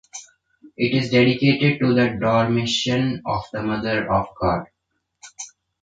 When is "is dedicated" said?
0.95-1.77